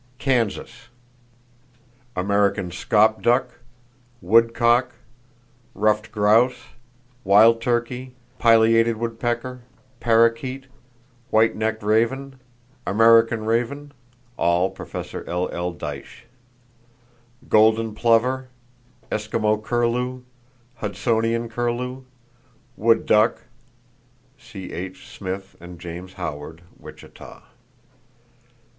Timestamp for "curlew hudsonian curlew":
19.63-22.05